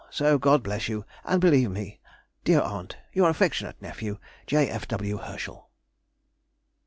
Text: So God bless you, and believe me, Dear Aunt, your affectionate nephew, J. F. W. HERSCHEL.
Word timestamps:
So 0.09 0.39
God 0.39 0.63
bless 0.63 0.87
you, 0.89 1.05
and 1.23 1.39
believe 1.39 1.69
me, 1.69 1.99
Dear 2.43 2.61
Aunt, 2.61 2.97
your 3.13 3.29
affectionate 3.29 3.79
nephew, 3.83 4.17
J. 4.47 4.67
F. 4.67 4.87
W. 4.87 5.17
HERSCHEL. 5.17 5.69